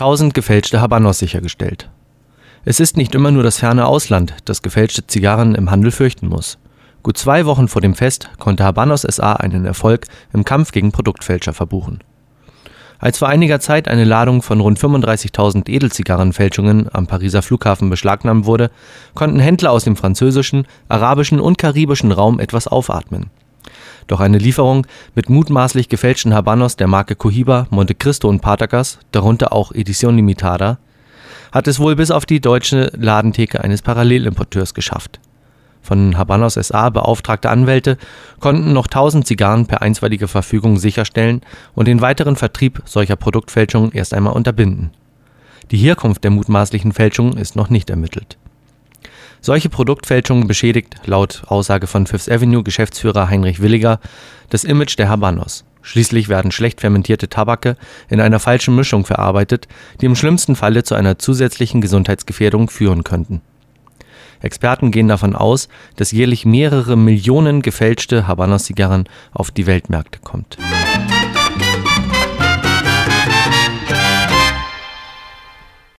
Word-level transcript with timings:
1000 0.00 0.32
gefälschte 0.32 0.80
Habanos 0.80 1.18
sichergestellt. 1.18 1.90
Es 2.64 2.80
ist 2.80 2.96
nicht 2.96 3.14
immer 3.14 3.30
nur 3.30 3.42
das 3.42 3.58
ferne 3.58 3.84
Ausland, 3.84 4.34
das 4.46 4.62
gefälschte 4.62 5.06
Zigarren 5.06 5.54
im 5.54 5.70
Handel 5.70 5.90
fürchten 5.90 6.26
muss. 6.26 6.56
Gut 7.02 7.18
zwei 7.18 7.44
Wochen 7.44 7.68
vor 7.68 7.82
dem 7.82 7.94
Fest 7.94 8.30
konnte 8.38 8.64
Habanos 8.64 9.02
SA 9.02 9.34
einen 9.34 9.66
Erfolg 9.66 10.06
im 10.32 10.42
Kampf 10.44 10.72
gegen 10.72 10.90
Produktfälscher 10.90 11.52
verbuchen. 11.52 12.02
Als 12.98 13.18
vor 13.18 13.28
einiger 13.28 13.60
Zeit 13.60 13.88
eine 13.88 14.04
Ladung 14.04 14.40
von 14.40 14.60
rund 14.60 14.78
35.000 14.78 15.68
Edelzigarrenfälschungen 15.68 16.88
am 16.90 17.06
Pariser 17.06 17.42
Flughafen 17.42 17.90
beschlagnahmt 17.90 18.46
wurde, 18.46 18.70
konnten 19.14 19.38
Händler 19.38 19.70
aus 19.70 19.84
dem 19.84 19.96
französischen, 19.96 20.66
arabischen 20.88 21.40
und 21.40 21.58
karibischen 21.58 22.10
Raum 22.10 22.40
etwas 22.40 22.68
aufatmen. 22.68 23.28
Doch 24.10 24.18
eine 24.18 24.38
Lieferung 24.38 24.88
mit 25.14 25.30
mutmaßlich 25.30 25.88
gefälschten 25.88 26.34
Habanos 26.34 26.74
der 26.74 26.88
Marke 26.88 27.14
Cohiba, 27.14 27.68
Monte 27.70 27.94
Cristo 27.94 28.28
und 28.28 28.40
Patagas, 28.40 28.98
darunter 29.12 29.52
auch 29.52 29.70
Edition 29.70 30.16
Limitada, 30.16 30.78
hat 31.52 31.68
es 31.68 31.78
wohl 31.78 31.94
bis 31.94 32.10
auf 32.10 32.26
die 32.26 32.40
deutsche 32.40 32.90
Ladentheke 32.96 33.62
eines 33.62 33.82
Parallelimporteurs 33.82 34.74
geschafft. 34.74 35.20
Von 35.80 36.18
Habanos 36.18 36.54
SA 36.54 36.90
beauftragte 36.90 37.50
Anwälte 37.50 37.98
konnten 38.40 38.72
noch 38.72 38.88
1000 38.88 39.28
Zigarren 39.28 39.66
per 39.66 39.80
einstweilige 39.80 40.26
Verfügung 40.26 40.76
sicherstellen 40.76 41.42
und 41.76 41.86
den 41.86 42.00
weiteren 42.00 42.34
Vertrieb 42.34 42.82
solcher 42.86 43.14
Produktfälschungen 43.14 43.92
erst 43.92 44.12
einmal 44.12 44.32
unterbinden. 44.32 44.90
Die 45.70 45.78
Herkunft 45.78 46.24
der 46.24 46.32
mutmaßlichen 46.32 46.92
Fälschungen 46.92 47.38
ist 47.38 47.54
noch 47.54 47.70
nicht 47.70 47.88
ermittelt 47.90 48.38
solche 49.40 49.68
Produktfälschungen 49.68 50.46
beschädigt, 50.46 50.96
laut 51.04 51.42
Aussage 51.46 51.86
von 51.86 52.06
Fifth 52.06 52.30
Avenue 52.30 52.62
Geschäftsführer 52.62 53.28
Heinrich 53.28 53.60
Williger, 53.60 54.00
das 54.48 54.64
Image 54.64 54.98
der 54.98 55.08
Habanos. 55.08 55.64
Schließlich 55.82 56.28
werden 56.28 56.52
schlecht 56.52 56.80
fermentierte 56.80 57.28
Tabake 57.28 57.76
in 58.08 58.20
einer 58.20 58.38
falschen 58.38 58.76
Mischung 58.76 59.06
verarbeitet, 59.06 59.66
die 60.00 60.06
im 60.06 60.16
schlimmsten 60.16 60.56
Falle 60.56 60.82
zu 60.82 60.94
einer 60.94 61.18
zusätzlichen 61.18 61.80
Gesundheitsgefährdung 61.80 62.68
führen 62.68 63.02
könnten. 63.04 63.40
Experten 64.42 64.90
gehen 64.90 65.08
davon 65.08 65.36
aus, 65.36 65.68
dass 65.96 66.12
jährlich 66.12 66.46
mehrere 66.46 66.96
Millionen 66.96 67.62
gefälschte 67.62 68.26
Habanos-Zigarren 68.26 69.04
auf 69.32 69.50
die 69.50 69.66
Weltmärkte 69.66 70.18
kommt. 70.20 70.56